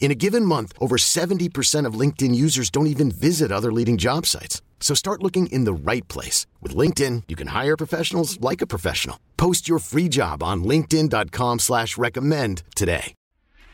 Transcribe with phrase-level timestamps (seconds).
[0.00, 4.24] In a given month, over 70% of LinkedIn users don't even visit other leading job
[4.24, 4.62] sites.
[4.80, 6.46] So start looking in the right place.
[6.62, 9.18] With LinkedIn, you can hire professionals like a professional.
[9.36, 13.12] Post your free job on linkedin.com slash recommend today.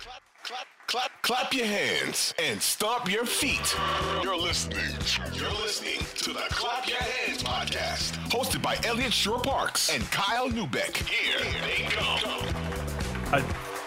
[0.01, 3.77] Clap, clap, clap, clap your hands and stomp your feet.
[4.23, 4.79] You're listening.
[5.35, 10.97] You're listening to the Clap Your Hands podcast, hosted by Elliot Shorr-Parks and Kyle Neubeck.
[10.97, 12.55] Here they come.
[13.33, 13.43] Uh,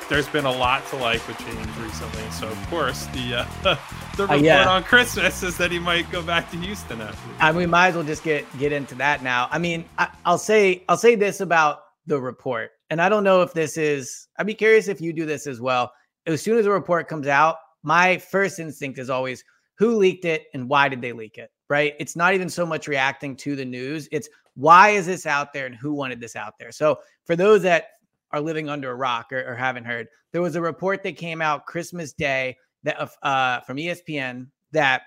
[0.09, 3.77] there's been a lot to like with James recently, so of course the uh,
[4.15, 4.67] the report yeah.
[4.67, 7.29] on Christmas is that he might go back to Houston after.
[7.39, 9.47] And we might as well just get get into that now.
[9.51, 13.41] I mean, I, I'll say I'll say this about the report, and I don't know
[13.41, 14.27] if this is.
[14.37, 15.91] I'd be curious if you do this as well.
[16.25, 19.43] As soon as a report comes out, my first instinct is always
[19.77, 21.51] who leaked it and why did they leak it.
[21.69, 21.95] Right?
[21.99, 24.07] It's not even so much reacting to the news.
[24.11, 26.71] It's why is this out there and who wanted this out there.
[26.71, 27.89] So for those that
[28.31, 31.41] are living under a rock or, or haven't heard, there was a report that came
[31.41, 35.03] out Christmas Day that uh, from ESPN that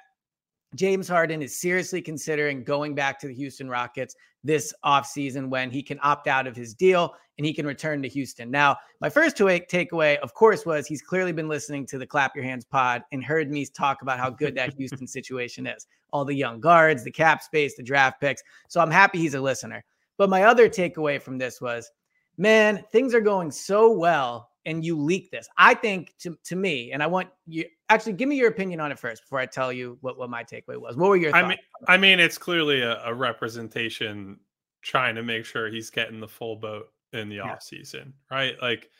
[0.74, 5.82] James Harden is seriously considering going back to the Houston Rockets this offseason when he
[5.82, 8.50] can opt out of his deal and he can return to Houston.
[8.50, 12.44] Now, my first takeaway, of course, was he's clearly been listening to the Clap Your
[12.44, 15.86] Hands pod and heard me talk about how good that Houston situation is.
[16.12, 18.42] All the young guards, the cap space, the draft picks.
[18.68, 19.84] So I'm happy he's a listener.
[20.18, 21.90] But my other takeaway from this was,
[22.40, 25.46] man, things are going so well and you leak this.
[25.58, 28.90] I think to, to me, and I want you actually give me your opinion on
[28.90, 30.96] it first before I tell you what, what my takeaway was.
[30.96, 31.44] What were your thoughts?
[31.44, 34.40] I mean, I mean, it's clearly a, a representation
[34.80, 37.52] trying to make sure he's getting the full boat in the Yeah.
[37.52, 38.54] off season, right?
[38.62, 38.90] Like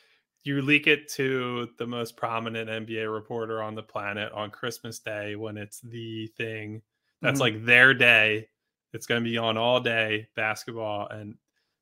[0.43, 5.35] you leak it to the most prominent NBA reporter on the planet on Christmas Day
[5.35, 6.83] when it's the thing
[7.21, 7.41] that's Mhm.
[7.41, 8.49] like their day.
[8.93, 11.37] It's going to be on all day basketball and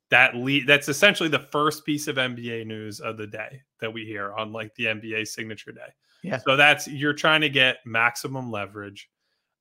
[0.09, 4.05] that lead that's essentially the first piece of NBA news of the day that we
[4.05, 5.93] hear on like the NBA signature day.
[6.23, 6.39] Yeah.
[6.39, 9.09] So that's you're trying to get maximum leverage.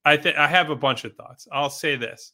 [0.04, 1.46] I think I have a bunch of thoughts.
[1.52, 2.32] I'll say this.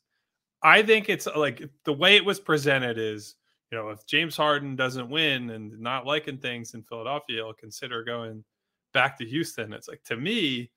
[0.63, 3.35] I think it's like the way it was presented is,
[3.71, 8.05] you know, if James Harden doesn't win and not liking things in Philadelphia, he'll consider
[8.05, 8.45] going
[8.93, 9.73] back to Houston.
[9.73, 10.71] It's like to me,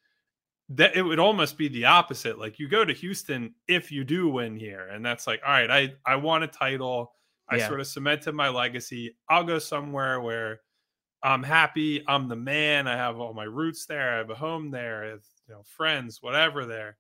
[0.70, 2.38] that it would almost be the opposite.
[2.38, 4.90] Like you go to Houston if you do win here.
[4.90, 7.14] And that's like, all right, I I want a title.
[7.50, 7.68] I Yeah.
[7.68, 9.16] sort of cemented my legacy.
[9.30, 10.62] I'll go somewhere where
[11.24, 12.04] I'm happy.
[12.08, 12.88] I'm the man.
[12.88, 14.14] I have all my roots there.
[14.14, 15.04] I have a home there.
[15.04, 16.98] I have, you know, friends, whatever there.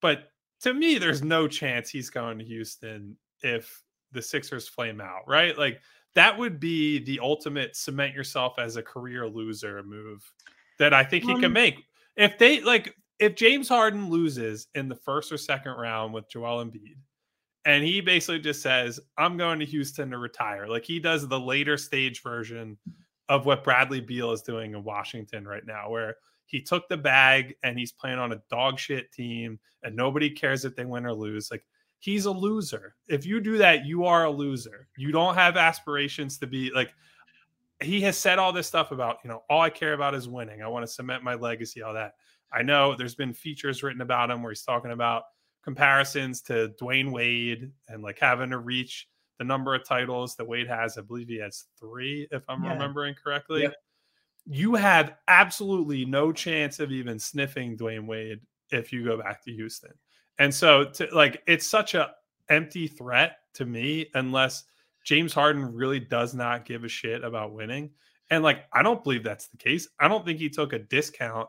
[0.00, 5.26] But to me, there's no chance he's going to Houston if the Sixers flame out,
[5.26, 5.56] right?
[5.58, 5.80] Like
[6.14, 10.30] that would be the ultimate cement yourself as a career loser move
[10.78, 11.84] that I think he can Um, make.
[12.16, 16.64] If they like, if James Harden loses in the first or second round with Joel
[16.64, 16.96] Embiid,
[17.64, 20.66] and he basically just says, I'm going to Houston to retire.
[20.66, 22.76] Like he does the later stage version
[23.28, 27.54] of what Bradley Beal is doing in Washington right now, where he took the bag
[27.62, 31.14] and he's playing on a dog shit team and nobody cares if they win or
[31.14, 31.50] lose.
[31.50, 31.64] Like
[31.98, 32.94] he's a loser.
[33.08, 34.88] If you do that, you are a loser.
[34.96, 36.92] You don't have aspirations to be like
[37.80, 40.62] he has said all this stuff about, you know, all I care about is winning.
[40.62, 42.14] I want to cement my legacy, all that.
[42.52, 45.24] I know there's been features written about him where he's talking about
[45.62, 49.08] comparisons to Dwyane Wade and like having to reach
[49.38, 50.98] the number of titles that Wade has.
[50.98, 52.72] I believe he has three, if I'm Yeah.
[52.72, 53.62] remembering correctly.
[53.62, 53.74] Yep.
[54.46, 59.52] You have absolutely no chance of even sniffing Dwyane Wade if you go back to
[59.52, 59.92] Houston.
[60.38, 62.14] And so to like it's such a
[62.48, 64.64] empty threat to me unless
[65.04, 67.90] James Harden really does not give a shit about winning.
[68.30, 69.88] And like I don't believe that's the case.
[70.00, 71.48] I don't think he took a discount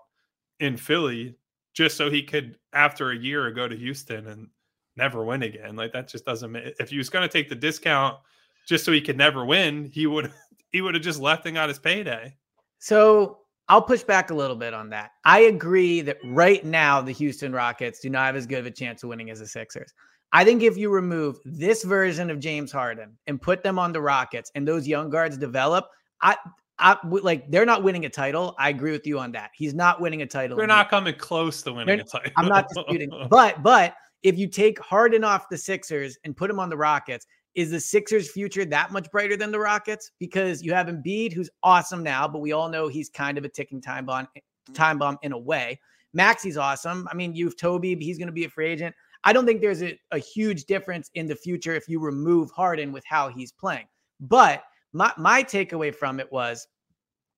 [0.59, 1.35] in Philly
[1.73, 4.47] just so he could after a year go to Houston and
[4.95, 5.75] never win again.
[5.75, 8.17] Like that just doesn't if he was going to take the discount
[8.65, 10.31] just so he could never win, he would
[10.71, 12.35] he would have just left and got his payday.
[12.79, 13.39] So
[13.69, 15.11] I'll push back a little bit on that.
[15.23, 18.71] I agree that right now the Houston Rockets do not have as good of a
[18.71, 19.93] chance of winning as the Sixers.
[20.33, 24.01] I think if you remove this version of James Harden and put them on the
[24.01, 25.85] Rockets and those young guards develop,
[26.21, 26.35] I
[26.79, 28.55] I like they're not winning a title.
[28.57, 29.51] I agree with you on that.
[29.55, 30.57] He's not winning a title.
[30.57, 32.31] They're not coming close to winning they're, a title.
[32.35, 33.09] I'm not disputing.
[33.29, 37.27] but but if you take Harden off the Sixers and put him on the Rockets,
[37.55, 40.11] is the Sixers' future that much brighter than the Rockets?
[40.19, 43.49] Because you have Embiid, who's awesome now, but we all know he's kind of a
[43.49, 44.73] ticking time bomb, mm.
[44.73, 45.79] time bomb in a way.
[46.13, 47.07] Maxey's awesome.
[47.11, 48.95] I mean, you've Toby, but he's going to be a free agent.
[49.23, 52.91] I don't think there's a, a huge difference in the future if you remove Harden
[52.91, 53.85] with how he's playing.
[54.19, 56.67] But my, my takeaway from it was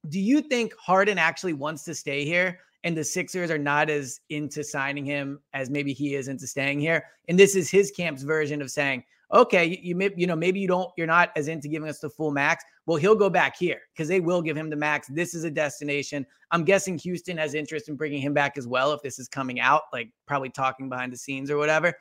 [0.09, 2.59] do you think Harden actually wants to stay here?
[2.83, 6.79] And the Sixers are not as into signing him as maybe he is into staying
[6.79, 7.05] here.
[7.27, 9.03] And this is his camp's version of saying,
[9.33, 12.09] okay, you, you, you know, maybe you don't, you're not as into giving us the
[12.09, 12.63] full max.
[12.85, 15.07] Well, he'll go back here because they will give him the max.
[15.07, 16.27] This is a destination.
[16.51, 19.59] I'm guessing Houston has interest in bringing him back as well if this is coming
[19.59, 21.93] out, like probably talking behind the scenes or whatever.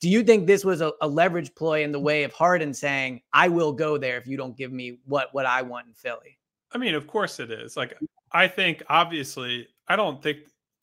[0.00, 3.20] Do you think this was a, a leverage ploy in the way of Harden saying,
[3.32, 6.38] "I will go there if you don't give me what what I want in Philly"?
[6.72, 7.76] I mean, of course it is.
[7.76, 7.98] Like,
[8.32, 10.38] I think obviously, I don't think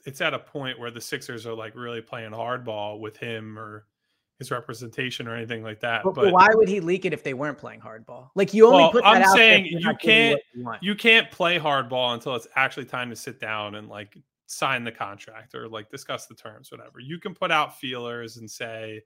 [0.05, 3.87] it's at a point where the Sixers are like really playing hardball with him or
[4.37, 6.03] his representation or anything like that.
[6.03, 8.29] But, but, why would he leak it if they weren't playing hardball?
[8.35, 12.35] Like you only well, put I'm saying you can't you, you, can't play hardball until
[12.35, 14.15] it's actually time to sit down and like
[14.47, 16.99] sign the contract or like discuss the terms, whatever.
[16.99, 19.03] You can put out feelers and say,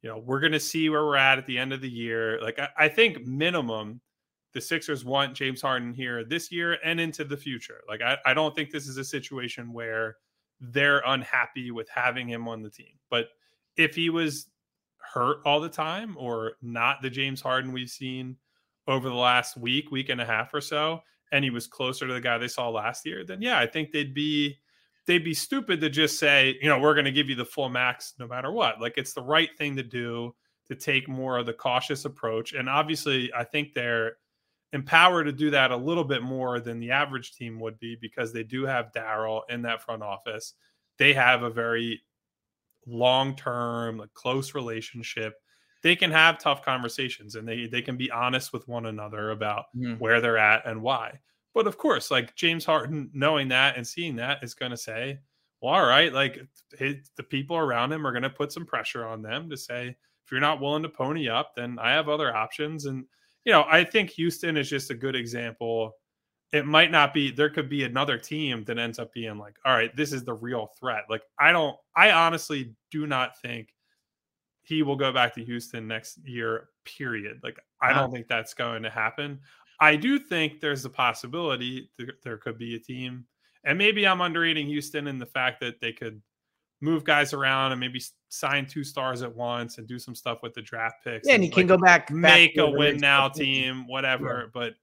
[0.00, 2.40] you know, we're gonna see where we're at at the end of the year.
[2.40, 4.00] Like I, I think minimum
[4.54, 7.82] the Sixers want James Harden here this year and into the future.
[7.88, 10.16] Like I, I don't think this is a situation where
[10.60, 12.94] they're unhappy with having him on the team.
[13.10, 13.28] But
[13.76, 14.46] if he was
[14.98, 18.36] hurt all the time or not the James Harden we've seen
[18.86, 21.02] over the last week, week and a half or so,
[21.34, 23.90] and he was closer to the guy they saw last year, then yeah, I think
[23.90, 24.56] they'd be
[25.06, 27.68] they'd be stupid to just say, you know, we're going to give you the full
[27.68, 28.80] max no matter what.
[28.80, 30.32] Like it's the right thing to do
[30.68, 32.52] to take more of the cautious approach.
[32.52, 34.16] And obviously, I think they're
[34.72, 38.32] empowered to do that a little bit more than the average team would be because
[38.32, 40.54] they do have Daryl in that front office.
[40.98, 42.00] They have a very
[42.86, 45.34] long term, like close relationship,
[45.84, 49.66] they can have tough conversations and they they can be honest with one another about
[49.76, 50.00] mm.
[50.00, 51.20] where they're at and why.
[51.52, 55.18] But of course, like James Harden, knowing that and seeing that is going to say,
[55.60, 56.40] "Well, all right, like
[56.78, 59.88] his, the people around him are going to put some pressure on them to say,
[60.24, 63.04] if you're not willing to pony up, then I have other options." And
[63.44, 65.92] you know, I think Houston is just a good example
[66.52, 69.74] it might not be there could be another team that ends up being like all
[69.74, 73.73] right this is the real threat like i don't i honestly do not think
[74.64, 78.00] he will go back to houston next year period like i uh-huh.
[78.00, 79.38] don't think that's going to happen
[79.80, 81.90] i do think there's a possibility
[82.22, 83.24] there could be a team
[83.64, 86.20] and maybe i'm underrating houston in the fact that they could
[86.80, 90.52] move guys around and maybe sign two stars at once and do some stuff with
[90.52, 92.96] the draft picks yeah and, and you like, can go back make back a win
[92.98, 94.50] now team whatever yeah.
[94.52, 94.74] but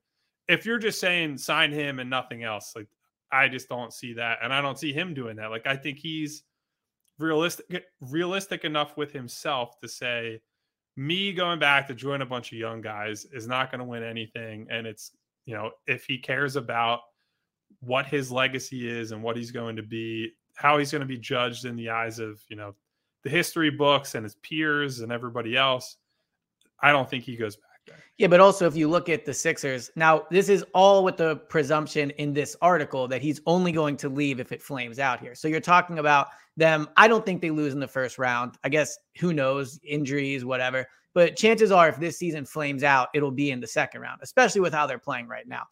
[0.51, 2.87] if you're just saying sign him and nothing else, like
[3.31, 5.49] I just don't see that, and I don't see him doing that.
[5.49, 6.43] Like I think he's
[7.21, 10.41] realistic realistic enough with himself to say
[10.97, 14.03] me going back to join a bunch of young guys is not going to win
[14.03, 15.11] anything and it's
[15.45, 16.99] you know if he cares about
[17.79, 21.17] what his legacy is and what he's going to be how he's going to be
[21.17, 22.75] judged in the eyes of you know
[23.23, 25.97] the history books and his peers and everybody else
[26.81, 27.70] i don't think he goes back
[28.17, 31.37] yeah, but also if you look at the Sixers, now this is all with the
[31.49, 35.33] presumption in this article that he's only going to leave if it flames out here.
[35.33, 36.87] So you're talking about them.
[36.97, 38.57] I don't think they lose in the first round.
[38.63, 40.87] I guess who knows, injuries, whatever.
[41.13, 44.61] But chances are, if this season flames out, it'll be in the second round, especially
[44.61, 45.63] with how they're playing right now.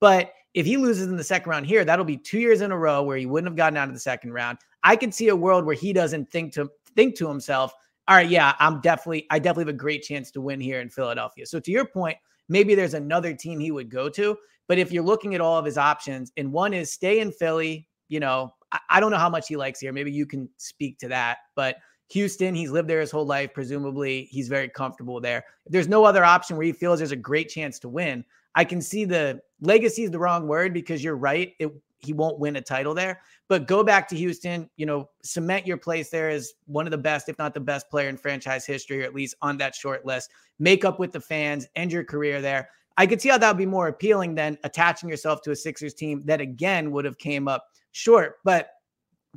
[0.00, 2.76] But if he loses in the second round here, that'll be two years in a
[2.76, 4.58] row where he wouldn't have gotten out of the second round.
[4.82, 7.72] I could see a world where he doesn't think to think to himself,
[8.08, 10.88] all right, yeah, I'm definitely, I definitely have a great chance to win here in
[10.88, 11.46] Philadelphia.
[11.46, 12.16] So to your point,
[12.48, 14.36] maybe there's another team he would go to.
[14.68, 17.88] But if you're looking at all of his options, and one is stay in Philly,
[18.08, 19.92] you know, I, I don't know how much he likes here.
[19.92, 21.38] Maybe you can speak to that.
[21.54, 21.76] But
[22.10, 23.54] Houston, he's lived there his whole life.
[23.54, 25.44] Presumably, he's very comfortable there.
[25.66, 28.64] If there's no other option where he feels there's a great chance to win, I
[28.64, 31.54] can see the legacy is the wrong word because you're right.
[31.58, 31.70] It
[32.02, 33.20] he won't win a title there.
[33.48, 36.98] But go back to Houston, you know, cement your place there as one of the
[36.98, 40.04] best, if not the best player in franchise history, or at least on that short
[40.04, 40.30] list.
[40.58, 42.68] Make up with the fans, end your career there.
[42.96, 45.94] I could see how that would be more appealing than attaching yourself to a Sixers
[45.94, 48.36] team that again would have came up short.
[48.44, 48.70] But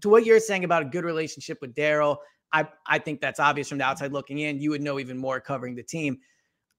[0.01, 2.17] to what you're saying about a good relationship with Daryl,
[2.51, 4.60] I, I think that's obvious from the outside looking in.
[4.60, 6.19] You would know even more covering the team.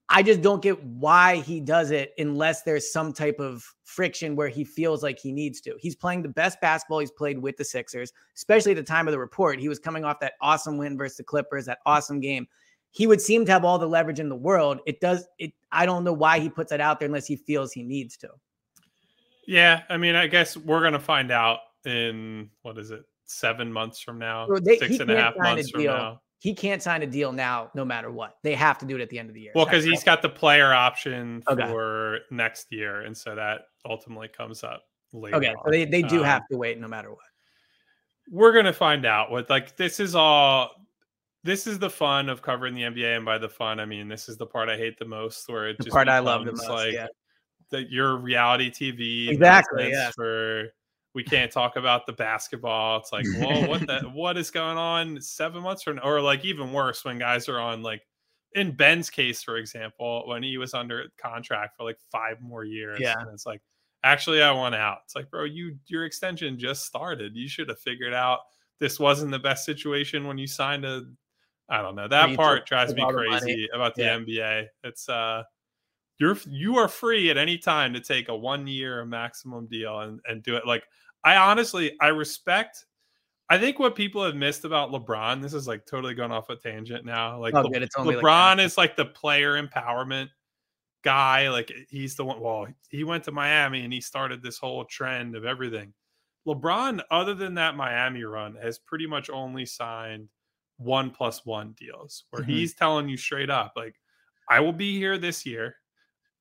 [0.08, 4.48] I just don't get why he does it unless there's some type of friction where
[4.48, 5.74] he feels like he needs to.
[5.80, 9.12] He's playing the best basketball he's played with the Sixers, especially at the time of
[9.12, 9.58] the report.
[9.58, 12.46] He was coming off that awesome win versus the Clippers, that awesome game.
[12.92, 14.78] He would seem to have all the leverage in the world.
[14.86, 17.72] It does it I don't know why he puts it out there unless he feels
[17.72, 18.28] he needs to.
[19.46, 24.00] Yeah, I mean, I guess we're gonna find out in what is it, seven months
[24.00, 27.32] from now, they, six and a half months from now he can't sign a deal
[27.32, 28.36] now, no matter what.
[28.42, 29.52] They have to do it at the end of the year.
[29.54, 31.66] Well, because he's got the player option okay.
[31.66, 35.36] for next year, and so that ultimately comes up later.
[35.36, 37.18] Okay, so they, they do um, have to wait no matter what.
[38.30, 40.70] We're gonna find out what like this is all.
[41.42, 44.28] This is the fun of covering the NBA, and by the fun, I mean this
[44.28, 46.52] is the part I hate the most, where it the just part I love the
[46.52, 46.68] most.
[46.68, 47.06] Like yeah.
[47.70, 50.10] that your reality TV exactly yeah.
[50.14, 50.64] for
[51.16, 52.98] we can't talk about the basketball.
[52.98, 56.74] It's like, well, what the what is going on seven months from or like even
[56.74, 58.02] worse when guys are on like
[58.52, 63.00] in Ben's case, for example, when he was under contract for like five more years.
[63.00, 63.14] Yeah.
[63.18, 63.62] And it's like,
[64.04, 64.98] actually I want out.
[65.04, 67.34] It's like, bro, you your extension just started.
[67.34, 68.40] You should have figured out
[68.78, 71.02] this wasn't the best situation when you signed a
[71.70, 72.08] I don't know.
[72.08, 74.18] That part drives me crazy about the yeah.
[74.18, 74.66] NBA.
[74.84, 75.44] It's uh
[76.18, 80.20] you're you are free at any time to take a one year maximum deal and,
[80.26, 80.84] and do it like
[81.24, 82.86] I honestly I respect.
[83.48, 86.56] I think what people have missed about LeBron, this is like totally going off a
[86.56, 87.38] tangent now.
[87.38, 90.30] Like, oh, Le- LeBron like is like the player empowerment
[91.04, 91.48] guy.
[91.48, 92.40] Like he's the one.
[92.40, 95.92] Well, he went to Miami and he started this whole trend of everything.
[96.46, 100.28] LeBron, other than that Miami run, has pretty much only signed
[100.78, 102.52] one plus one deals where mm-hmm.
[102.52, 103.96] he's telling you straight up, like,
[104.48, 105.76] I will be here this year.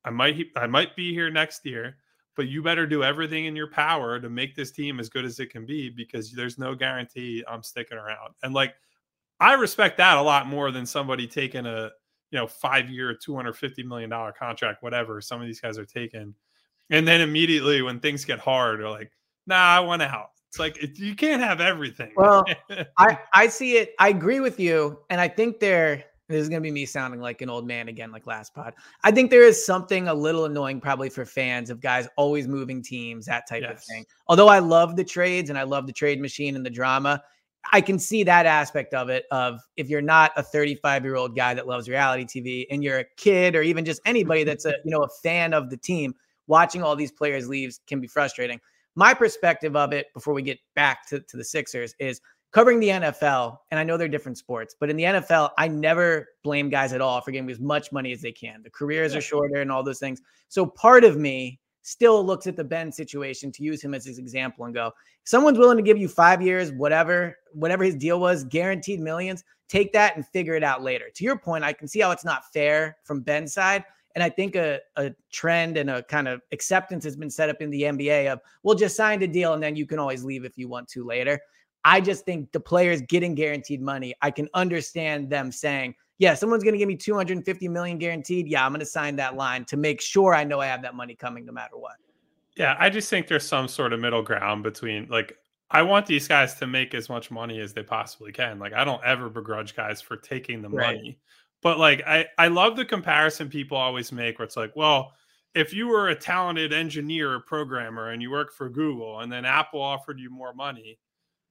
[0.06, 1.98] I might I might be here next year
[2.36, 5.40] but you better do everything in your power to make this team as good as
[5.40, 8.34] it can be because there's no guarantee I'm sticking around.
[8.44, 8.76] And like
[9.40, 11.92] I respect that a lot more than somebody taking a
[12.32, 15.78] you know five year, two hundred fifty million dollar contract, whatever some of these guys
[15.78, 16.34] are taking,
[16.90, 19.12] and then immediately when things get hard, they're like,
[19.48, 22.12] "Nah, I want out." It's like it, you can't have everything.
[22.16, 22.46] Well,
[22.98, 23.94] I I see it.
[24.00, 27.22] I agree with you, and I think they're this is going to be me sounding
[27.22, 28.74] like an old man again, like last pod.
[29.04, 32.82] I think there is something a little annoying, probably for fans of guys always moving
[32.82, 33.78] teams, that type yes.
[33.78, 34.06] of thing.
[34.28, 37.22] Although I love the trades and I love the trade machine and the drama,
[37.72, 39.26] I can see that aspect of it.
[39.32, 43.00] Of if you're not a 35 year old guy that loves reality TV and you're
[43.00, 46.16] a kid or even just anybody that's a you know a fan of the team,
[46.48, 48.60] watching all these players leaves can be frustrating.
[48.96, 52.22] My perspective of it, before we get back to, to the Sixers, is
[52.56, 56.30] covering the NFL, and I know they're different sports, but in the NFL, I never
[56.42, 58.64] blame guys at all for getting as much money as they can.
[58.64, 59.18] The careers yeah.
[59.18, 60.22] are shorter and all those things.
[60.48, 64.20] So part of me still looks at the Ben situation to use him as his
[64.20, 64.94] example and go,
[65.26, 69.92] someone's willing to give you five years, whatever, whatever his deal was, guaranteed millions, take
[69.92, 71.10] that and figure it out later.
[71.14, 73.84] To your point, I can see how it's not fair from Ben's side.
[74.16, 77.58] And I think a, a trend and a kind of acceptance has been set up
[77.60, 80.46] in the NBA of we'll just sign the deal and then you can always leave
[80.46, 81.38] if you want to later.
[81.86, 86.64] I just think the players getting guaranteed money, I can understand them saying, yeah, someone's
[86.64, 88.48] going to give me 250 million guaranteed.
[88.48, 90.96] Yeah, I'm going to sign that line to make sure I know I have that
[90.96, 91.94] money coming no matter what.
[92.58, 95.38] Yeah, I just think there's some sort of middle ground between like
[95.70, 98.60] I want these guys to make as much money as they possibly can.
[98.60, 100.96] Like I don't ever begrudge guys for taking the right.
[100.96, 101.20] money.
[101.62, 105.12] But like I I love the comparison people always make where it's like, well,
[105.54, 109.46] if you were a talented engineer or programmer and you work for Google and then
[109.46, 110.98] Apple offered you more money,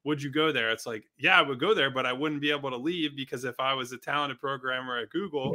[0.04, 0.70] would you go there?
[0.70, 3.44] It's like, yeah, I would go there, but I wouldn't be able to leave because
[3.44, 5.52] if I was a talented programmer at Google,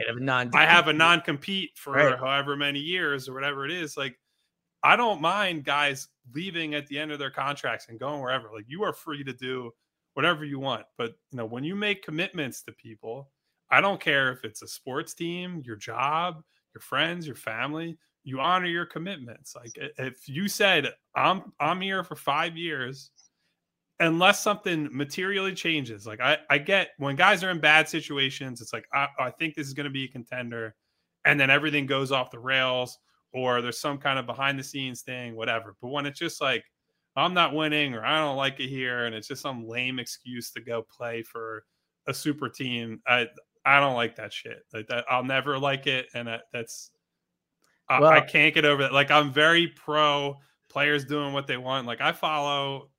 [0.56, 2.18] I have a non compete for right.
[2.18, 3.96] however many years or whatever it is.
[3.96, 4.18] Like,
[4.82, 8.50] I don't mind guys leaving at the end of their contracts and going wherever.
[8.53, 9.72] Like, you are free to do
[10.15, 10.86] whatever you want.
[10.98, 13.29] But, you know, when you make commitments to people,
[13.70, 18.39] I don't care if it's a sports team, your job, your friends, your family, you
[18.39, 19.56] honor your commitments.
[19.56, 23.12] Like, if you said, I'm, I'm here for five years
[24.00, 26.08] unless something materially changes.
[26.08, 29.56] Like I, I get when guys are in bad situations, it's like I, I think
[29.56, 30.75] this is going to be a contender,
[31.25, 32.98] and then everything goes off the rails,
[33.34, 35.75] or there's some kind of behind the scenes thing, whatever.
[35.82, 36.63] But when it's just like
[37.15, 40.51] I'm not winning, or I don't like it here, and it's just some lame excuse
[40.51, 41.63] to go play for
[42.08, 43.27] a super team, I
[43.65, 44.65] I don't like that shit.
[44.74, 46.91] Like that, I'll never like it, and that, that's
[47.89, 48.94] I, well, I can't get over that.
[48.94, 50.38] Like I'm very pro
[50.70, 51.88] players doing what they want.
[51.88, 52.91] Like I follow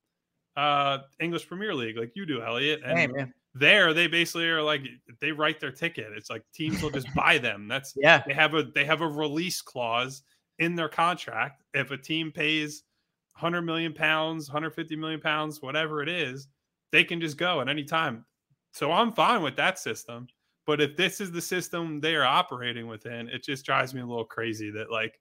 [0.60, 2.82] uh English Premier League like you do, Elliot.
[2.84, 4.82] And hey, there they basically are like
[5.20, 6.08] they write their ticket.
[6.14, 7.66] It's like teams will just buy them.
[7.66, 8.22] That's yeah.
[8.26, 10.22] They have a they have a release clause
[10.58, 11.62] in their contract.
[11.72, 12.82] If a team pays
[13.38, 16.48] 100 million pounds, 150 million pounds, whatever it is,
[16.92, 18.26] they can just go at any time.
[18.72, 20.28] So I'm fine with that system.
[20.66, 24.06] But if this is the system they are operating within, it just drives me a
[24.06, 25.18] little crazy that like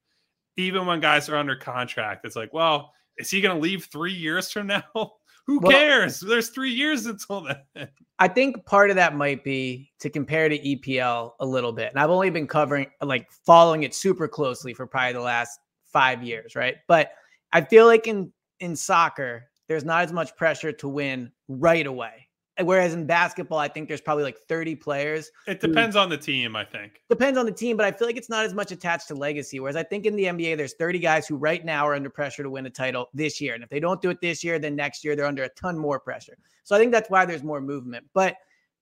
[0.57, 4.13] even when guys are under contract, it's like, well, is he going to leave three
[4.13, 5.13] years from now?
[5.49, 6.19] Who well, cares?
[6.19, 7.87] There's three years until then.
[8.19, 11.89] I think part of that might be to compare to EPL a little bit.
[11.89, 15.59] And I've only been covering, like, following it super closely for probably the last
[15.91, 16.75] five years, right?
[16.87, 17.13] But
[17.51, 22.28] I feel like in in soccer, there's not as much pressure to win right away.
[22.61, 25.31] Whereas in basketball, I think there's probably like 30 players.
[25.47, 27.01] It depends who, on the team, I think.
[27.09, 29.59] Depends on the team, but I feel like it's not as much attached to legacy.
[29.59, 32.43] Whereas I think in the NBA, there's 30 guys who right now are under pressure
[32.43, 33.53] to win a title this year.
[33.53, 35.77] And if they don't do it this year, then next year they're under a ton
[35.77, 36.37] more pressure.
[36.63, 38.05] So I think that's why there's more movement.
[38.13, 38.35] But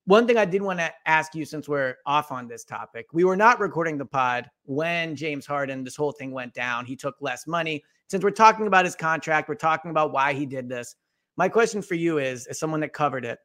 [0.06, 3.26] one thing I did want to ask you since we're off on this topic, we
[3.26, 6.86] were not recording the pod when James Harden, this whole thing went down.
[6.86, 7.84] He took less money.
[8.08, 10.96] Since we're talking about his contract, we're talking about why he did this.
[11.36, 13.38] My question for you is, as someone that covered it,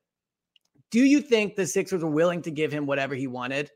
[0.93, 3.71] do you think the Sixers were willing to give him whatever he wanted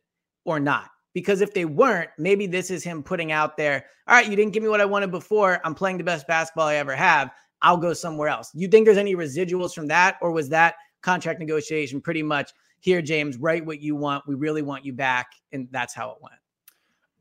[0.45, 0.91] or not?
[1.15, 4.53] Because if they weren't, maybe this is him putting out there, all right, you didn't
[4.53, 5.61] give me what I wanted before.
[5.65, 7.31] I'm playing the best basketball I ever have.
[7.63, 8.51] I'll go somewhere else.
[8.55, 10.19] You think there's any residuals from that?
[10.21, 14.29] Or was that contract negotiation pretty much here, James, write what you want.
[14.29, 15.29] We really want you back.
[15.53, 16.37] And that's how it went.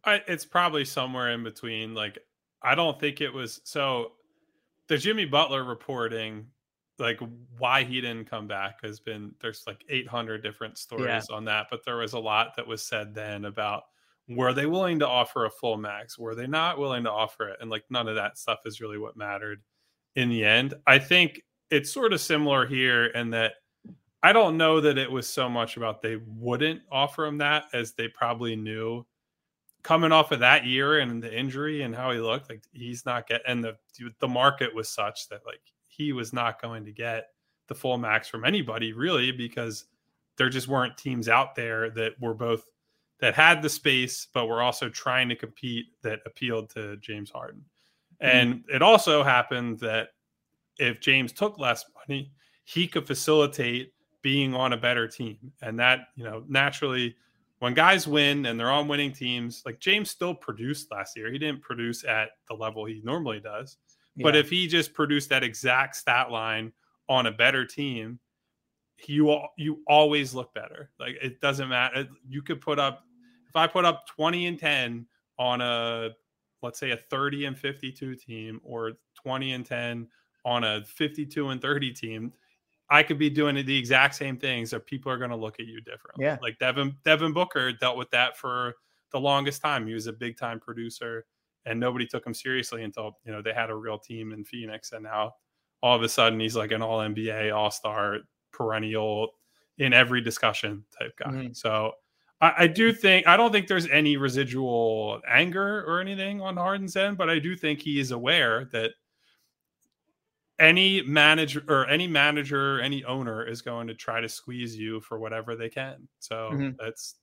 [0.03, 1.93] I, it's probably somewhere in between.
[1.93, 2.19] Like,
[2.61, 4.11] I don't think it was so
[4.87, 6.47] the Jimmy Butler reporting
[6.97, 7.19] like
[7.57, 11.35] why he didn't come back has been there's like 800 different stories yeah.
[11.35, 13.83] on that but there was a lot that was said then about
[14.27, 16.17] were they willing to offer a full max?
[16.17, 17.57] Were they not willing to offer it?
[17.61, 19.61] And like none of that stuff is really what mattered
[20.15, 20.73] in the end.
[20.87, 23.53] I think it's sort of similar here in that
[24.23, 27.93] i don't know that it was so much about they wouldn't offer him that as
[27.93, 29.05] they probably knew
[29.83, 33.27] coming off of that year and the injury and how he looked like he's not
[33.27, 33.75] getting and the
[34.19, 35.61] the market was such that like
[35.95, 37.29] he was not going to get
[37.67, 39.85] the full max from anybody really because
[40.37, 42.65] there just weren't teams out there that were both
[43.19, 47.63] that had the space but were also trying to compete that appealed to James Harden.
[48.21, 48.37] Mm-hmm.
[48.37, 50.09] And it also happened that
[50.77, 52.31] if James took less money,
[52.65, 55.37] he could facilitate being on a better team.
[55.61, 57.15] And that, you know, naturally
[57.59, 61.31] when guys win and they're on winning teams, like James still produced last year.
[61.31, 63.77] He didn't produce at the level he normally does.
[64.17, 66.71] But if he just produced that exact stat line
[67.09, 68.19] on a better team,
[69.07, 70.91] you you always look better.
[70.99, 72.07] Like it doesn't matter.
[72.27, 73.03] You could put up
[73.49, 75.05] if I put up 20 and 10
[75.37, 76.11] on a
[76.61, 80.07] let's say a 30 and 52 team or 20 and 10
[80.45, 82.33] on a 52 and 30 team,
[82.89, 85.67] I could be doing the exact same things so people are going to look at
[85.67, 86.25] you differently.
[86.25, 86.37] Yeah.
[86.41, 88.75] Like Devin Devin Booker dealt with that for
[89.11, 89.85] the longest time.
[89.85, 91.25] He was a big time producer
[91.65, 94.91] and nobody took him seriously until you know they had a real team in Phoenix,
[94.91, 95.33] and now
[95.81, 98.19] all of a sudden he's like an All NBA, All Star,
[98.51, 99.31] perennial
[99.77, 101.31] in every discussion type guy.
[101.31, 101.53] Mm-hmm.
[101.53, 101.91] So
[102.41, 106.95] I, I, do think I don't think there's any residual anger or anything on Harden's
[106.95, 108.91] end, but I do think he is aware that
[110.59, 115.19] any manager or any manager, any owner is going to try to squeeze you for
[115.19, 116.07] whatever they can.
[116.19, 116.69] So mm-hmm.
[116.79, 117.15] that's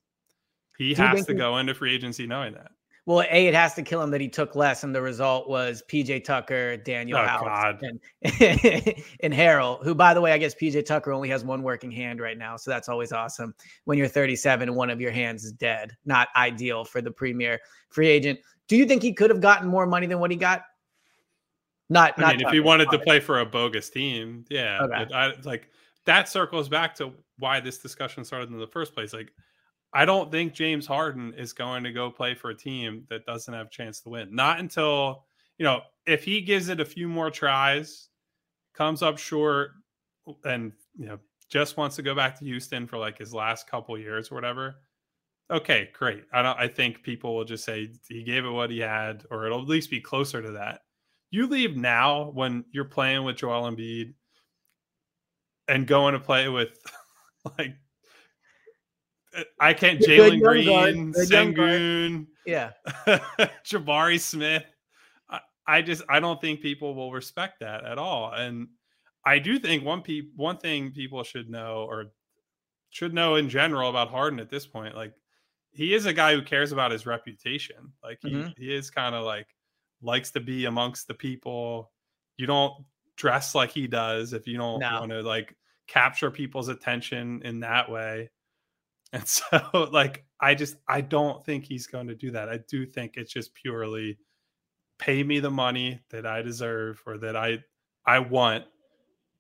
[0.77, 2.73] he do has to he, go into free agency knowing that.
[3.05, 5.83] Well, A, it has to kill him that he took less, and the result was
[5.89, 8.01] PJ Tucker, Danuel oh, House, and,
[9.21, 12.21] and Harrell, who, by the way, I guess PJ Tucker only has one working hand
[12.21, 12.57] right now.
[12.57, 13.55] So that's always awesome
[13.87, 15.97] when you're 37 one of your hands is dead.
[16.05, 18.39] Not ideal for the premier free agent.
[18.69, 20.63] Do you think he could have gotten more money than what he got?
[21.91, 24.79] Not, I not mean, Tucker, if he wanted to play for a bogus team, yeah.
[24.81, 25.13] Okay.
[25.13, 25.71] I, like
[26.05, 29.13] that circles back to why this discussion started in the first place.
[29.13, 29.33] Like,
[29.95, 33.53] I don't think James Harden is going to go play for a team that doesn't
[33.53, 34.35] have a chance to win.
[34.35, 35.25] Not until,
[35.59, 38.09] you know, if he gives it a few more tries,
[38.75, 39.73] comes up short,
[40.45, 43.99] and, you know, just wants to go back to Houston for like his last couple
[43.99, 44.77] years or whatever.
[45.51, 46.25] Okay, great.
[46.33, 49.45] I don't I think people will just say he gave it what he had, or
[49.45, 50.81] it'll at least be closer to that.
[51.31, 54.15] You leave now when you're playing with Joel Embiid
[55.69, 56.71] and going to play with
[57.59, 57.75] like
[59.61, 60.01] I can't.
[60.01, 62.73] Jalen Green, Sengun, yeah,
[63.65, 64.65] Jabari Smith.
[65.31, 68.33] I, I, just I don't think people will respect that at all.
[68.33, 68.69] And
[69.25, 72.13] I do think one pe- one thing people should know or
[72.91, 75.15] should know in general about Harden at this point, like
[75.73, 77.93] he is a guy who cares about his reputation.
[78.03, 78.51] Like he, mm-hmm.
[78.57, 79.49] he is kind of like
[80.03, 81.91] likes to be amongst the people.
[82.37, 82.85] You don't
[83.17, 85.01] dress like he does if you don't no.
[85.01, 88.31] want to like capture people's attention in that way.
[89.13, 92.49] And so, like, I just I don't think he's going to do that.
[92.49, 94.19] I do think it's just purely
[94.99, 97.59] pay me the money that I deserve or that I
[98.07, 98.65] I want,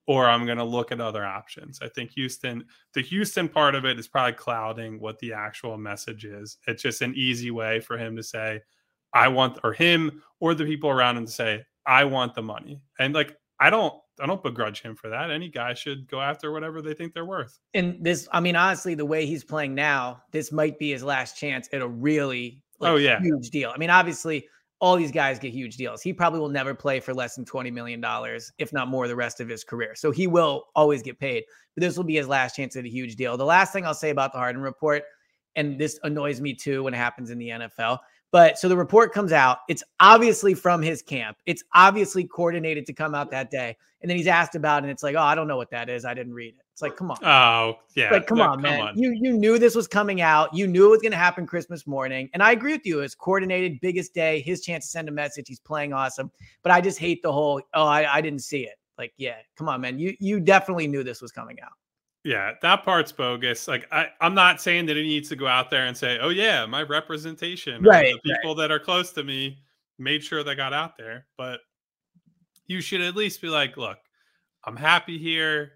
[0.06, 1.80] or I'm going to look at other options.
[1.82, 6.24] I think Houston, the Houston part of it is probably clouding what the actual message
[6.24, 6.58] is.
[6.66, 8.60] It's just an easy way for him to say,
[9.14, 12.80] I want, or him or the people around him to say, I want the money.
[12.98, 15.30] And like, I don't, I don't begrudge him for that.
[15.30, 17.58] Any guy should go after whatever they think they're worth.
[17.74, 21.36] And this, I mean, honestly, the way he's playing now, this might be his last
[21.36, 23.72] chance at a really like, oh yeah huge deal.
[23.74, 24.46] I mean, obviously,
[24.80, 26.02] all these guys get huge deals.
[26.02, 28.04] He probably will never play for less than $20 million,
[28.58, 29.94] if not more, the rest of his career.
[29.94, 31.44] So he will always get paid.
[31.76, 33.36] But this will be his last chance at a huge deal.
[33.36, 35.04] The last thing I'll say about the Harden report,
[35.54, 37.98] and this annoys me too when it happens in the NFL.
[38.32, 39.58] But so the report comes out.
[39.68, 41.36] It's obviously from his camp.
[41.46, 43.76] It's obviously coordinated to come out that day.
[44.00, 45.88] And then he's asked about it, and it's like, oh, I don't know what that
[45.88, 46.04] is.
[46.04, 46.64] I didn't read it.
[46.72, 47.18] It's like, come on.
[47.22, 48.10] Oh, yeah.
[48.10, 48.80] Like, come on, come man.
[48.80, 48.98] On.
[48.98, 50.52] You you knew this was coming out.
[50.52, 52.28] You knew it was going to happen Christmas morning.
[52.32, 53.00] And I agree with you.
[53.00, 55.46] It's coordinated, biggest day, his chance to send a message.
[55.46, 56.32] He's playing awesome.
[56.62, 58.76] But I just hate the whole, oh, I, I didn't see it.
[58.98, 59.98] Like, yeah, come on, man.
[59.98, 61.72] You you definitely knew this was coming out.
[62.24, 63.66] Yeah, that part's bogus.
[63.66, 66.28] Like I, I'm not saying that he needs to go out there and say, "Oh
[66.28, 68.14] yeah, my representation, right?
[68.22, 68.62] The people right.
[68.62, 69.58] that are close to me
[69.98, 71.60] made sure they got out there." But
[72.66, 73.98] you should at least be like, "Look,
[74.64, 75.72] I'm happy here.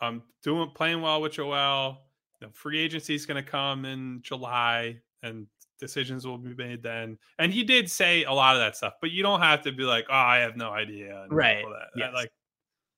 [0.00, 1.98] I'm doing playing well with Joel.
[2.40, 5.46] The free agency is going to come in July, and
[5.78, 9.10] decisions will be made then." And he did say a lot of that stuff, but
[9.10, 11.62] you don't have to be like, "Oh, I have no idea." Right?
[11.94, 12.10] Yeah.
[12.12, 12.30] Like,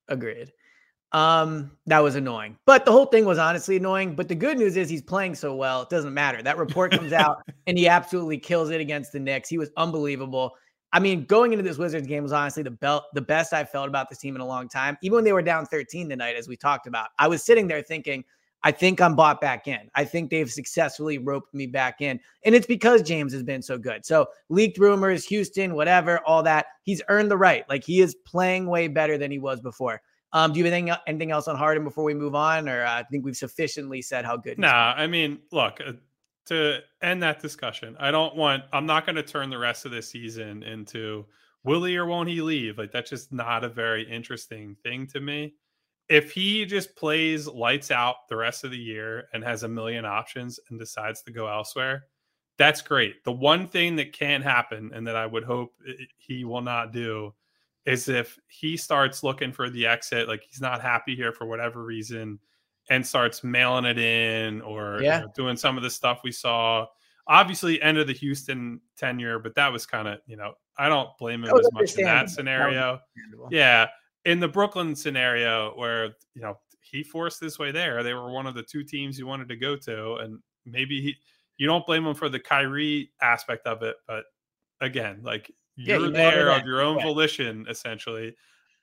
[0.06, 0.52] agreed.
[1.12, 2.56] Um, that was annoying.
[2.66, 4.14] But the whole thing was honestly annoying.
[4.14, 6.42] But the good news is he's playing so well, it doesn't matter.
[6.42, 9.48] That report comes out and he absolutely kills it against the Knicks.
[9.48, 10.52] He was unbelievable.
[10.92, 13.88] I mean, going into this Wizards game was honestly the belt, the best I felt
[13.88, 14.98] about this team in a long time.
[15.02, 17.82] Even when they were down 13 tonight, as we talked about, I was sitting there
[17.82, 18.24] thinking,
[18.62, 19.88] I think I'm bought back in.
[19.94, 22.20] I think they've successfully roped me back in.
[22.44, 24.04] And it's because James has been so good.
[24.04, 26.66] So, leaked rumors, Houston, whatever, all that.
[26.82, 27.66] He's earned the right.
[27.70, 30.02] Like he is playing way better than he was before.
[30.32, 33.00] Um, do you have anything, anything else on Harden before we move on, or uh,
[33.00, 34.58] I think we've sufficiently said how good?
[34.58, 35.92] Nah, I mean, look uh,
[36.46, 37.96] to end that discussion.
[37.98, 38.64] I don't want.
[38.72, 41.26] I'm not going to turn the rest of the season into
[41.64, 42.78] will he or won't he leave?
[42.78, 45.54] Like that's just not a very interesting thing to me.
[46.08, 50.04] If he just plays lights out the rest of the year and has a million
[50.04, 52.06] options and decides to go elsewhere,
[52.58, 53.22] that's great.
[53.24, 55.72] The one thing that can happen and that I would hope
[56.18, 57.32] he will not do
[57.86, 61.84] is if he starts looking for the exit, like he's not happy here for whatever
[61.84, 62.38] reason,
[62.90, 65.20] and starts mailing it in or yeah.
[65.20, 66.86] you know, doing some of the stuff we saw.
[67.28, 71.10] Obviously, end of the Houston tenure, but that was kind of, you know, I don't
[71.18, 73.00] blame him as much in that scenario.
[73.16, 73.86] That yeah.
[74.24, 78.46] In the Brooklyn scenario, where, you know, he forced his way there, they were one
[78.46, 80.14] of the two teams he wanted to go to.
[80.16, 81.14] And maybe he,
[81.56, 84.24] you don't blame him for the Kyrie aspect of it, but
[84.80, 87.04] again, like you're you there of your own yeah.
[87.04, 88.34] volition, essentially.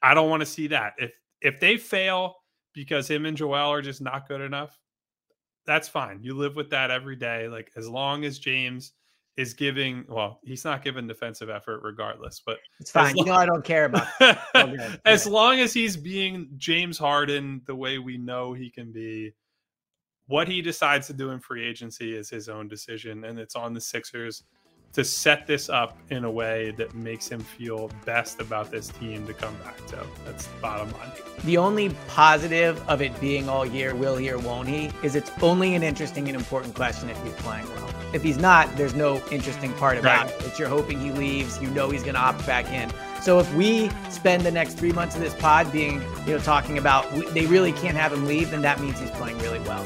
[0.02, 0.94] I don't want to see that.
[0.98, 2.36] If if they fail
[2.74, 4.80] because him and Joel are just not good enough,
[5.66, 6.24] that's fine.
[6.24, 7.48] You live with that every day.
[7.48, 8.94] Like as long as James
[9.36, 13.16] is giving well, he's not giving defensive effort regardless, but it's fine.
[13.16, 14.08] Long, you know, I don't care about
[15.06, 19.34] as long as he's being James Harden the way we know he can be.
[20.30, 23.74] What he decides to do in free agency is his own decision, and it's on
[23.74, 24.44] the Sixers
[24.94, 29.28] to set this up in a way that makes him feel best about this team
[29.28, 30.04] to come back to.
[30.26, 31.12] That's the bottom line.
[31.44, 35.32] The only positive of it being all year, will he or won't he, is it's
[35.42, 37.90] only an interesting and important question if he's playing well.
[38.14, 40.42] If he's not, there's no interesting part about right.
[40.42, 40.48] it.
[40.48, 42.92] It's you're hoping he leaves, you know he's going to opt back in.
[43.22, 46.78] So if we spend the next three months of this pod being, you know, talking
[46.78, 49.86] about they really can't have him leave, then that means he's playing really well.